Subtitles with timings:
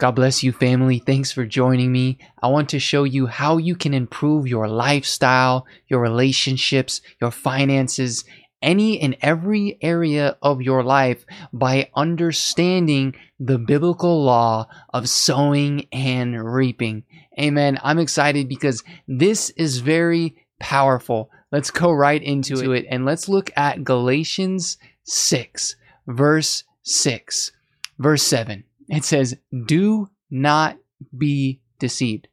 [0.00, 0.98] God bless you, family.
[0.98, 2.16] Thanks for joining me.
[2.42, 8.24] I want to show you how you can improve your lifestyle, your relationships, your finances,
[8.62, 16.50] any and every area of your life by understanding the biblical law of sowing and
[16.50, 17.04] reaping.
[17.38, 17.78] Amen.
[17.82, 21.30] I'm excited because this is very powerful.
[21.52, 25.76] Let's go right into it and let's look at Galatians 6,
[26.06, 27.52] verse 6,
[27.98, 28.64] verse 7.
[28.90, 29.36] It says,
[29.66, 30.76] Do not
[31.16, 32.28] be deceived.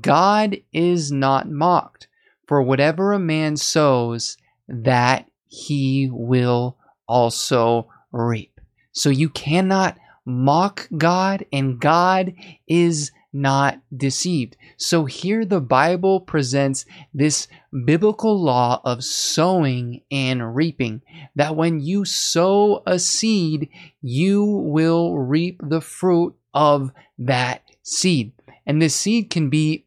[0.00, 2.08] God is not mocked,
[2.46, 4.36] for whatever a man sows,
[4.68, 6.76] that he will
[7.08, 8.60] also reap.
[8.92, 12.34] So you cannot mock God, and God
[12.66, 14.56] is not deceived.
[14.76, 17.48] So here the Bible presents this
[17.84, 21.02] biblical law of sowing and reaping
[21.34, 23.68] that when you sow a seed,
[24.00, 28.32] you will reap the fruit of that seed.
[28.64, 29.84] And this seed can be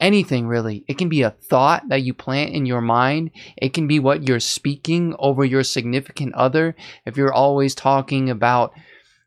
[0.00, 0.84] anything really.
[0.86, 3.30] It can be a thought that you plant in your mind.
[3.56, 6.76] It can be what you're speaking over your significant other.
[7.06, 8.72] If you're always talking about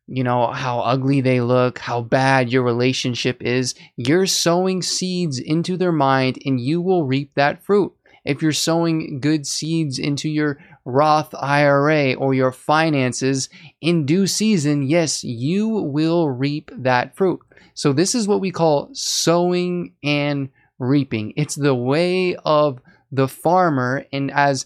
[0.08, 5.78] you know, how ugly they look, how bad your relationship is, you're sowing seeds into
[5.78, 7.94] their mind and you will reap that fruit.
[8.24, 13.50] If you're sowing good seeds into your Roth IRA or your finances
[13.82, 17.40] in due season, yes, you will reap that fruit.
[17.74, 21.34] So, this is what we call sowing and reaping.
[21.36, 24.06] It's the way of the farmer.
[24.12, 24.66] And as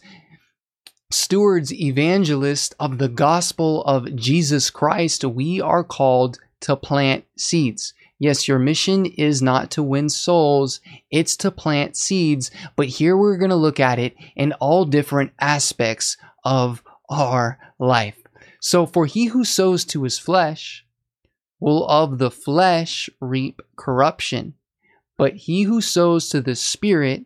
[1.14, 7.94] stewards, evangelists of the gospel of Jesus Christ, we are called to plant seeds.
[8.20, 12.52] Yes, your mission is not to win souls, it's to plant seeds.
[12.76, 18.22] But here we're going to look at it in all different aspects of our life.
[18.60, 20.86] So, for he who sows to his flesh
[21.60, 24.54] will of the flesh reap corruption,
[25.18, 27.26] but he who sows to the Spirit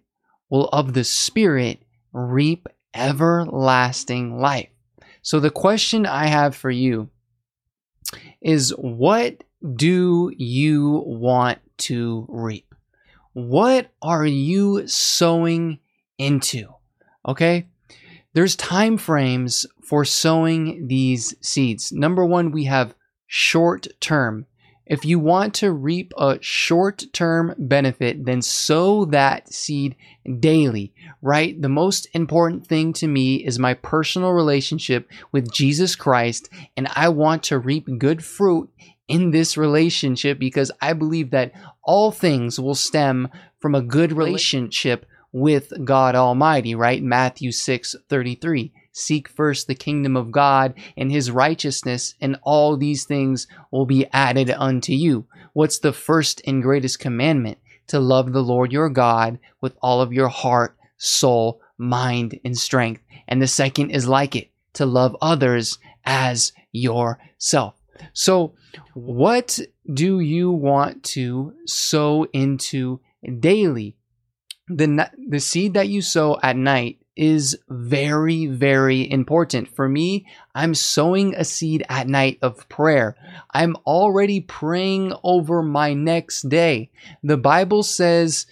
[0.50, 4.70] will of the Spirit reap everlasting life.
[5.22, 7.10] So, the question I have for you
[8.42, 9.44] is what
[9.76, 12.74] do you want to reap?
[13.34, 15.80] What are you sowing
[16.18, 16.74] into?
[17.28, 17.68] Okay?
[18.34, 21.92] There's time frames for sowing these seeds.
[21.92, 22.96] Number 1, we have
[23.28, 24.46] short term.
[24.86, 29.96] If you want to reap a short term benefit, then sow that seed
[30.40, 31.60] daily, right?
[31.60, 37.10] The most important thing to me is my personal relationship with Jesus Christ, and I
[37.10, 38.70] want to reap good fruit
[39.08, 41.52] in this relationship because I believe that
[41.84, 43.30] all things will stem
[43.60, 47.04] from a good relationship with God Almighty, right?
[47.04, 48.72] Matthew 6 33.
[48.98, 54.08] Seek first the kingdom of God and his righteousness, and all these things will be
[54.14, 55.28] added unto you.
[55.52, 57.58] What's the first and greatest commandment?
[57.88, 63.02] To love the Lord your God with all of your heart, soul, mind, and strength.
[63.28, 67.76] And the second is like it to love others as yourself.
[68.14, 68.54] So,
[68.94, 69.60] what
[69.94, 73.02] do you want to sow into
[73.42, 73.98] daily?
[74.70, 79.68] The, the seed that you sow at night is very, very important.
[79.68, 83.16] For me, I'm sowing a seed at night of prayer.
[83.54, 86.92] I'm already praying over my next day.
[87.24, 88.46] The Bible says,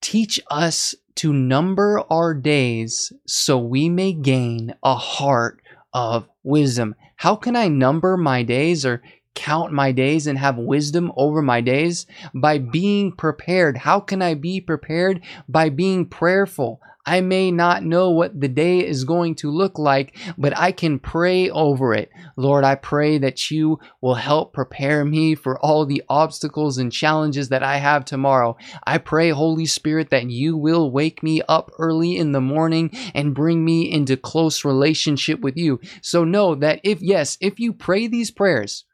[0.00, 5.62] Teach us to number our days so we may gain a heart
[5.92, 6.94] of wisdom.
[7.16, 9.02] How can I number my days or
[9.34, 12.06] count my days and have wisdom over my days?
[12.34, 13.78] By being prepared.
[13.78, 15.22] How can I be prepared?
[15.48, 16.80] By being prayerful.
[17.06, 20.98] I may not know what the day is going to look like, but I can
[20.98, 22.10] pray over it.
[22.36, 27.50] Lord, I pray that you will help prepare me for all the obstacles and challenges
[27.50, 28.56] that I have tomorrow.
[28.86, 33.34] I pray, Holy Spirit, that you will wake me up early in the morning and
[33.34, 35.80] bring me into close relationship with you.
[36.00, 38.84] So know that if, yes, if you pray these prayers,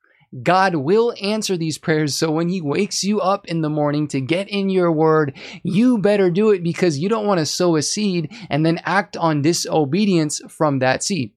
[0.43, 2.15] God will answer these prayers.
[2.15, 5.99] So when He wakes you up in the morning to get in your word, you
[5.99, 9.43] better do it because you don't want to sow a seed and then act on
[9.43, 11.33] disobedience from that seed.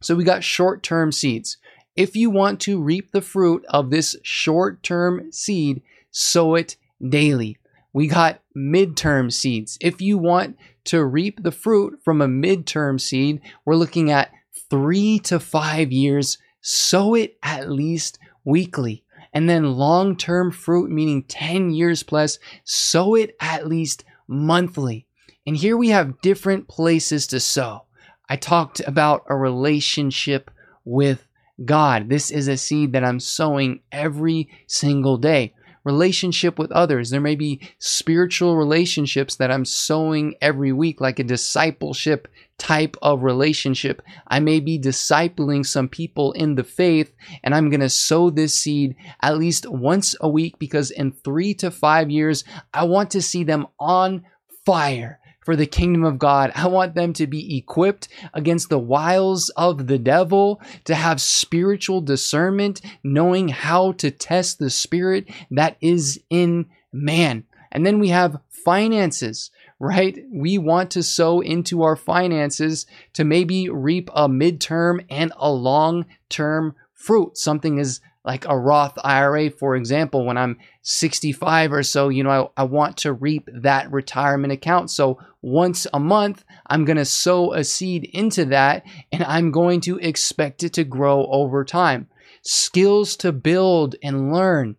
[0.00, 1.58] So we got short term seeds.
[1.94, 6.76] If you want to reap the fruit of this short term seed, sow it
[7.06, 7.58] daily.
[7.92, 9.76] We got midterm seeds.
[9.82, 14.32] If you want to reap the fruit from a midterm seed, we're looking at
[14.70, 19.04] three to five years sow it at least weekly.
[19.32, 25.06] And then long term fruit, meaning 10 years plus, sow it at least monthly.
[25.46, 27.86] And here we have different places to sow.
[28.28, 30.50] I talked about a relationship
[30.84, 31.26] with
[31.64, 32.08] God.
[32.08, 35.54] This is a seed that I'm sowing every single day.
[35.84, 37.10] Relationship with others.
[37.10, 43.22] There may be spiritual relationships that I'm sowing every week, like a discipleship type of
[43.24, 44.02] relationship.
[44.28, 47.12] I may be discipling some people in the faith,
[47.42, 51.54] and I'm going to sow this seed at least once a week because in three
[51.54, 54.24] to five years, I want to see them on
[54.64, 56.52] fire for the kingdom of God.
[56.54, 62.00] I want them to be equipped against the wiles of the devil, to have spiritual
[62.00, 67.44] discernment, knowing how to test the spirit that is in man.
[67.70, 70.18] And then we have finances, right?
[70.30, 76.06] We want to sow into our finances to maybe reap a midterm and a long
[76.28, 77.36] term fruit.
[77.36, 82.52] Something is like a Roth IRA, for example, when I'm 65 or so, you know,
[82.56, 84.90] I, I want to reap that retirement account.
[84.90, 89.80] So once a month, I'm going to sow a seed into that and I'm going
[89.82, 92.08] to expect it to grow over time.
[92.42, 94.76] Skills to build and learn.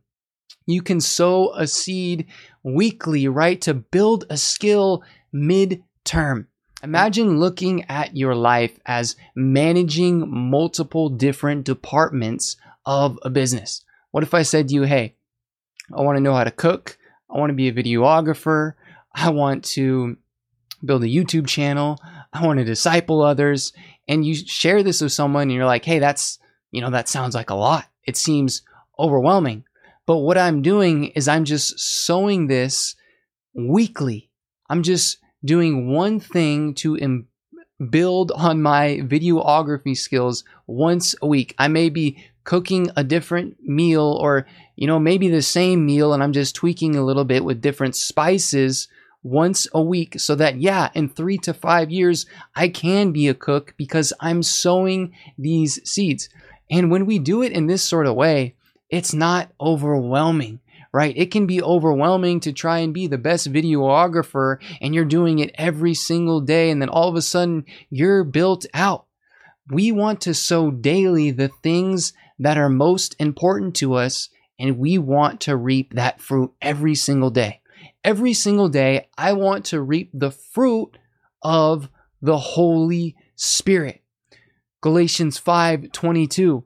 [0.66, 2.28] You can sow a seed
[2.64, 3.60] weekly, right?
[3.62, 5.04] To build a skill
[5.34, 6.48] mid term.
[6.82, 13.84] Imagine looking at your life as managing multiple different departments of a business.
[14.12, 15.16] What if I said to you, hey,
[15.96, 16.98] I want to know how to cook.
[17.30, 18.74] I want to be a videographer.
[19.14, 20.18] I want to
[20.84, 22.00] build a YouTube channel.
[22.32, 23.74] I want to disciple others.
[24.08, 26.40] And you share this with someone and you're like, hey, that's,
[26.72, 27.86] you know, that sounds like a lot.
[28.06, 28.62] It seems
[29.00, 29.64] overwhelming.
[30.06, 32.96] But what I'm doing is I'm just sowing this
[33.54, 34.30] weekly.
[34.70, 37.28] I'm just doing one thing to Im-
[37.90, 41.56] build on my videography skills once a week.
[41.58, 46.22] I may be cooking a different meal or, you know, maybe the same meal and
[46.22, 48.88] I'm just tweaking a little bit with different spices
[49.22, 52.26] once a week so that, yeah, in three to five years,
[52.56, 56.30] I can be a cook because I'm sowing these seeds.
[56.70, 58.56] And when we do it in this sort of way,
[58.90, 60.60] it's not overwhelming
[60.94, 61.18] right?
[61.18, 65.52] It can be overwhelming to try and be the best videographer and you're doing it
[65.56, 69.08] every single day and then all of a sudden you're built out.
[69.70, 74.98] We want to sow daily the things that are most important to us, and we
[74.98, 77.62] want to reap that fruit every single day.
[78.04, 80.98] Every single day, I want to reap the fruit
[81.42, 81.90] of
[82.22, 84.02] the Holy Spirit.
[84.82, 86.64] Galatians 5 22.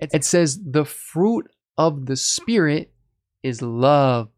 [0.00, 2.92] It says, The fruit of the Spirit
[3.42, 4.28] is love,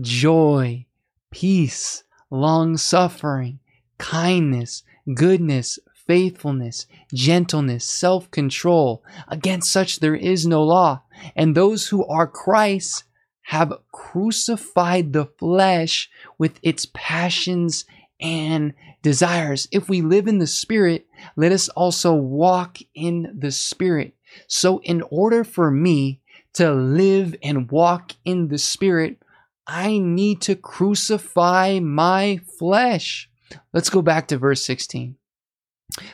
[0.00, 0.86] joy,
[1.30, 3.60] peace, long suffering,
[3.98, 4.82] kindness,
[5.14, 5.78] goodness,
[6.10, 9.04] faithfulness, gentleness, self control.
[9.28, 11.02] Against such there is no law.
[11.36, 13.04] And those who are Christ
[13.42, 17.84] have crucified the flesh with its passions
[18.20, 19.68] and desires.
[19.70, 24.16] If we live in the Spirit, let us also walk in the Spirit.
[24.48, 26.22] So, in order for me
[26.54, 29.22] to live and walk in the Spirit,
[29.64, 33.30] I need to crucify my flesh.
[33.72, 35.14] Let's go back to verse 16.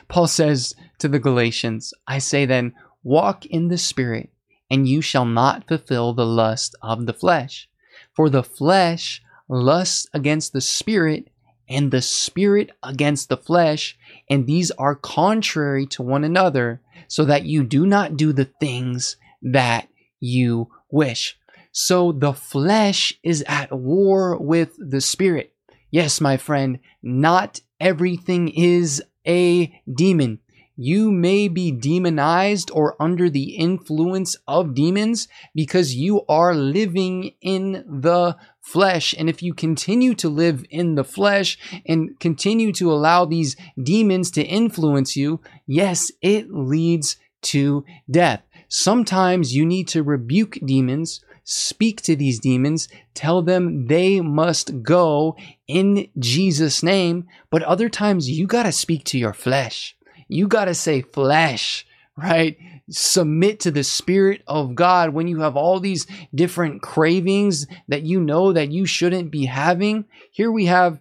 [0.07, 4.29] Paul says to the Galatians, I say then, walk in the Spirit,
[4.69, 7.69] and you shall not fulfill the lust of the flesh.
[8.15, 11.29] For the flesh lusts against the Spirit,
[11.69, 13.97] and the Spirit against the flesh,
[14.29, 19.17] and these are contrary to one another, so that you do not do the things
[19.41, 19.87] that
[20.19, 21.37] you wish.
[21.71, 25.53] So the flesh is at war with the Spirit.
[25.91, 30.39] Yes, my friend, not everything is a demon.
[30.79, 37.83] You may be demonized or under the influence of demons because you are living in
[37.87, 39.15] the flesh.
[39.17, 41.57] And if you continue to live in the flesh
[41.87, 48.43] and continue to allow these demons to influence you, yes, it leads to death.
[48.69, 55.33] Sometimes you need to rebuke demons speak to these demons, tell them they must go
[55.65, 57.25] in Jesus' name.
[57.49, 59.95] But other times you got to speak to your flesh.
[60.27, 61.87] You got to say, flesh,
[62.17, 62.57] right?
[62.89, 68.19] Submit to the Spirit of God when you have all these different cravings that you
[68.19, 70.03] know that you shouldn't be having.
[70.31, 70.99] Here we have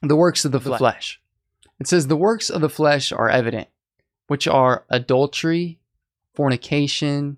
[0.00, 1.20] the works of the flesh.
[1.78, 3.68] It says, The works of the flesh are evident,
[4.26, 5.80] which are adultery,
[6.34, 7.36] fornication,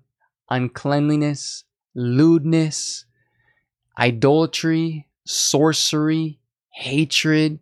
[0.49, 1.64] uncleanliness,
[1.95, 3.05] lewdness,
[3.97, 6.39] idolatry, sorcery,
[6.71, 7.59] hatred,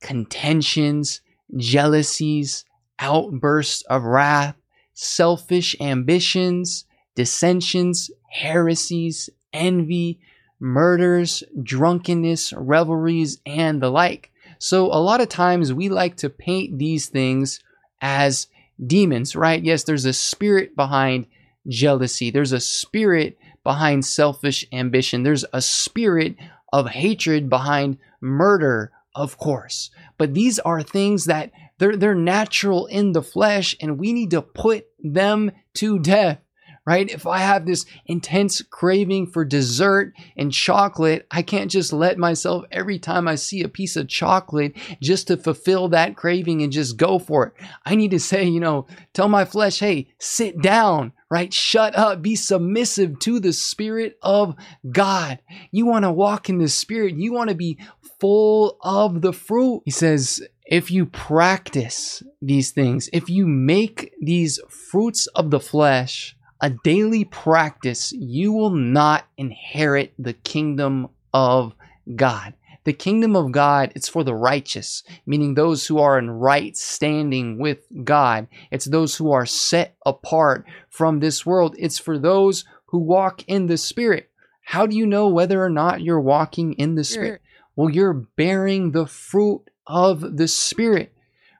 [0.00, 1.20] contentions,
[1.56, 2.64] jealousies,
[2.98, 4.56] outbursts of wrath,
[4.94, 10.18] selfish ambitions, dissensions, heresies, envy,
[10.58, 14.30] murders, drunkenness, revelries, and the like.
[14.58, 17.60] So, a lot of times we like to paint these things
[18.00, 18.48] as
[18.84, 19.62] demons, right?
[19.62, 21.26] Yes, there's a spirit behind
[21.68, 22.30] jealousy.
[22.30, 25.24] There's a spirit behind selfish ambition.
[25.24, 26.36] There's a spirit
[26.72, 29.90] of hatred behind murder, of course.
[30.18, 34.40] But these are things that they're, they're natural in the flesh and we need to
[34.40, 36.38] put them to death
[36.86, 37.10] right?
[37.10, 42.64] If I have this intense craving for dessert and chocolate, I can't just let myself
[42.70, 46.96] every time I see a piece of chocolate just to fulfill that craving and just
[46.96, 47.54] go for it.
[47.84, 51.52] I need to say, you know, tell my flesh, hey, sit down, right?
[51.52, 54.54] Shut up, be submissive to the Spirit of
[54.88, 55.40] God.
[55.70, 57.78] You want to walk in the Spirit, you want to be
[58.20, 59.82] full of the fruit.
[59.84, 66.36] He says, if you practice these things, if you make these fruits of the flesh
[66.60, 71.74] a daily practice, you will not inherit the kingdom of
[72.14, 72.54] God.
[72.86, 77.58] The kingdom of God, it's for the righteous, meaning those who are in right standing
[77.58, 78.46] with God.
[78.70, 81.74] It's those who are set apart from this world.
[81.80, 84.30] It's for those who walk in the Spirit.
[84.62, 87.42] How do you know whether or not you're walking in the Spirit?
[87.74, 91.12] Well, you're bearing the fruit of the Spirit,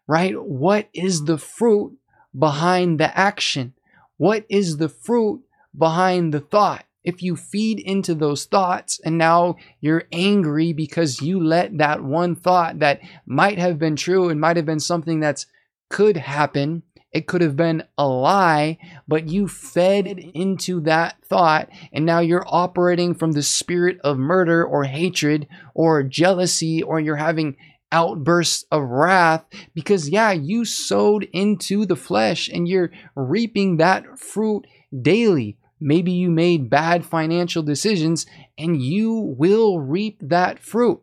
[0.06, 0.40] right?
[0.40, 1.98] What is the fruit
[2.38, 3.74] behind the action?
[4.16, 5.42] What is the fruit
[5.76, 6.85] behind the thought?
[7.06, 12.34] If you feed into those thoughts and now you're angry because you let that one
[12.34, 15.46] thought that might have been true and might have been something that's
[15.88, 16.82] could happen,
[17.12, 22.44] it could have been a lie, but you fed into that thought, and now you're
[22.46, 27.56] operating from the spirit of murder or hatred or jealousy, or you're having
[27.92, 34.66] outbursts of wrath because, yeah, you sowed into the flesh and you're reaping that fruit
[35.00, 35.56] daily.
[35.80, 41.00] Maybe you made bad financial decisions and you will reap that fruit.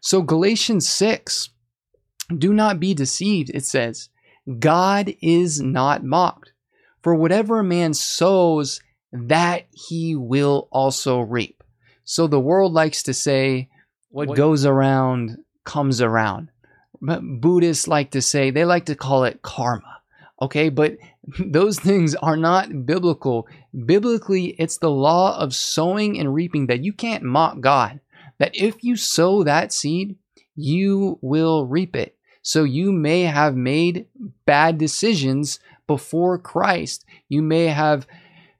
[0.00, 1.50] So, Galatians 6,
[2.36, 4.08] do not be deceived, it says,
[4.58, 6.52] God is not mocked.
[7.02, 8.80] For whatever a man sows,
[9.12, 11.62] that he will also reap.
[12.04, 13.68] So the world likes to say,
[14.10, 16.50] what, what goes around comes around.
[17.00, 20.00] But Buddhists like to say, they like to call it karma.
[20.40, 20.96] Okay, but
[21.38, 23.48] those things are not biblical.
[23.86, 28.00] Biblically, it's the law of sowing and reaping that you can't mock God.
[28.38, 30.16] That if you sow that seed,
[30.54, 32.16] you will reap it.
[32.42, 34.06] So you may have made
[34.46, 37.04] bad decisions before Christ.
[37.28, 38.06] You may have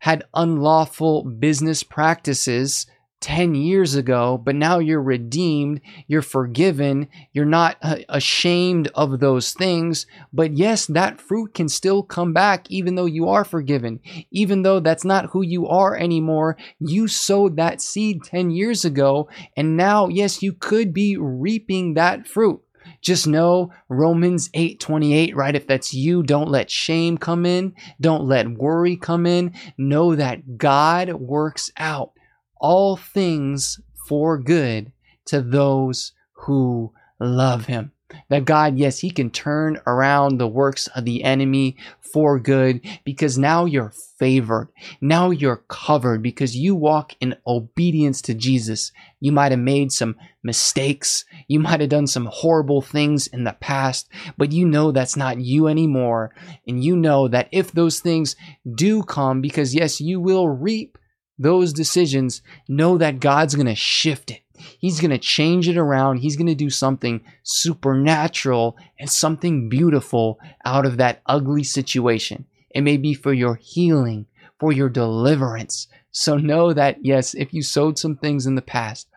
[0.00, 2.86] had unlawful business practices
[3.20, 9.52] 10 years ago, but now you're redeemed, you're forgiven, you're not uh, ashamed of those
[9.52, 10.06] things.
[10.32, 14.00] But yes, that fruit can still come back even though you are forgiven.
[14.30, 19.28] Even though that's not who you are anymore, you sowed that seed 10 years ago,
[19.56, 22.62] and now, yes, you could be reaping that fruit.
[23.00, 25.54] Just know Romans 8:28, right?
[25.54, 29.52] If that's you, don't let shame come in, don't let worry come in.
[29.76, 32.12] Know that God works out
[32.60, 34.92] all things for good
[35.26, 37.92] to those who love him.
[38.30, 43.36] That God, yes, he can turn around the works of the enemy for good because
[43.36, 44.68] now you're favored.
[45.00, 48.92] Now you're covered because you walk in obedience to Jesus.
[49.20, 51.26] You might have made some mistakes.
[51.48, 55.38] You might have done some horrible things in the past, but you know that's not
[55.38, 56.34] you anymore.
[56.66, 58.36] And you know that if those things
[58.74, 60.96] do come, because yes, you will reap
[61.38, 64.42] those decisions, know that God's going to shift it.
[64.58, 66.18] He's going to change it around.
[66.18, 72.46] He's going to do something supernatural and something beautiful out of that ugly situation.
[72.70, 74.26] It may be for your healing,
[74.58, 75.86] for your deliverance.
[76.10, 79.08] So know that, yes, if you sowed some things in the past,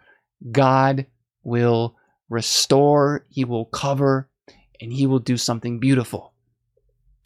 [0.51, 1.07] God
[1.43, 1.95] will
[2.29, 4.29] restore, He will cover,
[4.79, 6.33] and He will do something beautiful.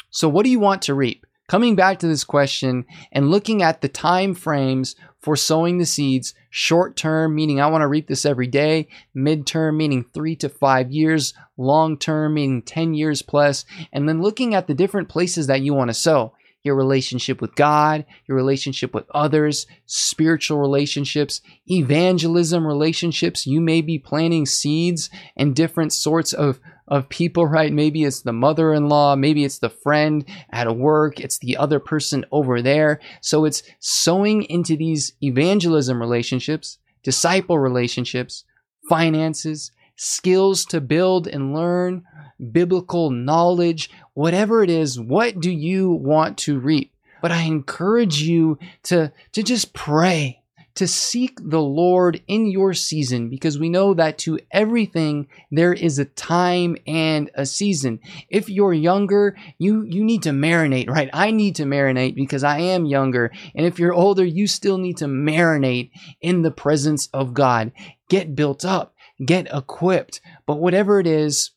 [0.09, 1.25] So, what do you want to reap?
[1.47, 6.33] Coming back to this question and looking at the time frames for sowing the seeds
[6.49, 10.91] short term meaning i want to reap this every day mid-term meaning 3 to 5
[10.91, 15.61] years long term meaning 10 years plus and then looking at the different places that
[15.61, 16.33] you want to sow
[16.65, 23.45] your relationship with God, your relationship with others, spiritual relationships, evangelism relationships.
[23.45, 27.73] You may be planting seeds and different sorts of of people, right?
[27.73, 31.79] Maybe it's the mother in law, maybe it's the friend at work, it's the other
[31.79, 32.99] person over there.
[33.21, 38.43] So it's sowing into these evangelism relationships, disciple relationships,
[38.87, 42.03] finances, skills to build and learn,
[42.51, 46.91] biblical knowledge, whatever it is, what do you want to reap?
[47.21, 50.41] But I encourage you to, to just pray
[50.75, 55.97] to seek the Lord in your season because we know that to everything there is
[55.97, 57.99] a time and a season.
[58.29, 61.09] If you're younger, you you need to marinate, right?
[61.13, 63.31] I need to marinate because I am younger.
[63.55, 65.91] And if you're older, you still need to marinate
[66.21, 67.71] in the presence of God.
[68.09, 68.93] Get built up,
[69.25, 70.19] get equipped.
[70.45, 71.51] But whatever it is,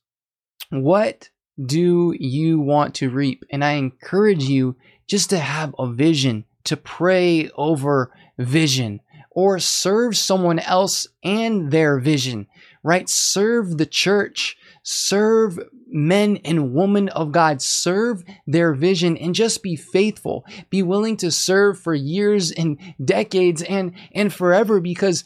[0.70, 1.28] what
[1.64, 3.44] do you want to reap?
[3.50, 9.00] And I encourage you just to have a vision, to pray over vision
[9.30, 12.46] or serve someone else and their vision,
[12.82, 13.08] right?
[13.08, 19.76] Serve the church, serve men and women of God, serve their vision and just be
[19.76, 20.44] faithful.
[20.70, 25.24] Be willing to serve for years and decades and, and forever because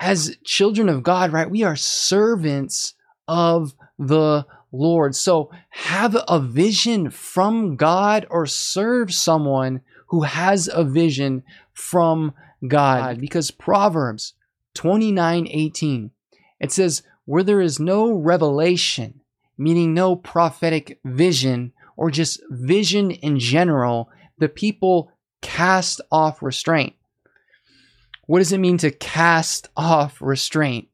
[0.00, 2.94] as children of God, right, we are servants
[3.28, 5.14] of the Lord.
[5.14, 12.34] So have a vision from God or serve someone who has a vision from
[12.66, 13.20] God.
[13.20, 14.34] Because Proverbs
[14.74, 16.10] 29 18,
[16.60, 19.20] it says, Where there is no revelation,
[19.56, 25.12] meaning no prophetic vision or just vision in general, the people
[25.42, 26.94] cast off restraint.
[28.26, 30.88] What does it mean to cast off restraint?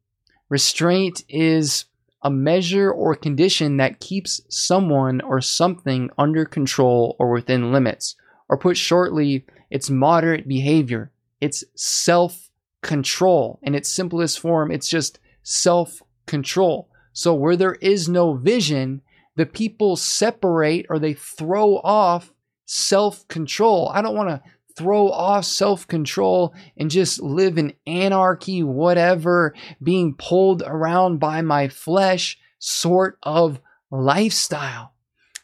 [0.49, 1.85] Restraint is
[2.23, 8.16] a measure or condition that keeps someone or something under control or within limits.
[8.49, 11.11] Or put shortly, it's moderate behavior.
[11.40, 12.50] It's self
[12.82, 13.58] control.
[13.62, 16.88] In its simplest form, it's just self control.
[17.12, 19.02] So where there is no vision,
[19.37, 22.32] the people separate or they throw off
[22.64, 23.90] self control.
[23.94, 24.42] I don't want to
[24.76, 31.68] throw off self control and just live in anarchy, whatever, being pulled around by my
[31.68, 34.92] flesh sort of lifestyle.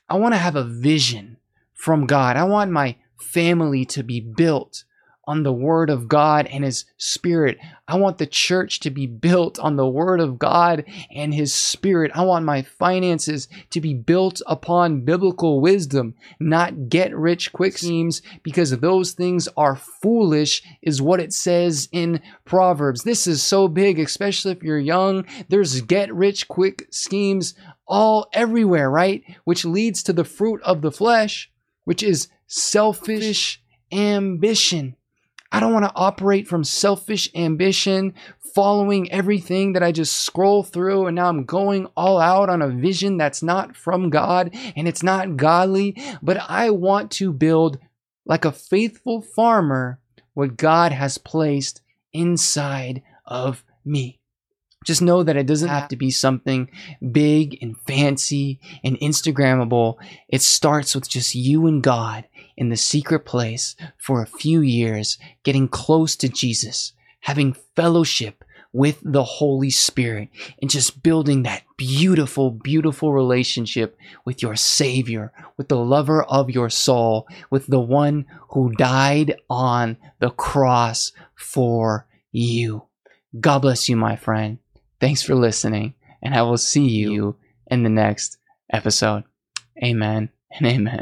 [0.08, 1.38] I want to have a vision
[1.72, 2.36] from God.
[2.36, 4.84] I want my family to be built
[5.24, 7.58] on the Word of God and His Spirit.
[7.86, 12.10] I want the church to be built on the Word of God and His Spirit.
[12.14, 18.22] I want my finances to be built upon biblical wisdom, not get rich quick schemes,
[18.42, 23.04] because those things are foolish, is what it says in Proverbs.
[23.04, 25.24] This is so big, especially if you're young.
[25.48, 27.54] There's get rich quick schemes
[27.86, 29.22] all everywhere, right?
[29.44, 31.50] Which leads to the fruit of the flesh,
[31.84, 34.96] which is selfish ambition.
[35.52, 38.14] I don't want to operate from selfish ambition,
[38.54, 42.68] following everything that I just scroll through, and now I'm going all out on a
[42.68, 46.02] vision that's not from God and it's not godly.
[46.22, 47.78] But I want to build,
[48.24, 50.00] like a faithful farmer,
[50.32, 51.82] what God has placed
[52.14, 54.21] inside of me.
[54.84, 56.70] Just know that it doesn't have to be something
[57.10, 59.96] big and fancy and Instagrammable.
[60.28, 62.24] It starts with just you and God
[62.56, 68.98] in the secret place for a few years, getting close to Jesus, having fellowship with
[69.02, 75.76] the Holy Spirit, and just building that beautiful, beautiful relationship with your Savior, with the
[75.76, 82.84] lover of your soul, with the one who died on the cross for you.
[83.38, 84.58] God bless you, my friend.
[85.02, 87.34] Thanks for listening, and I will see you
[87.66, 88.38] in the next
[88.72, 89.24] episode.
[89.82, 91.00] Amen and amen.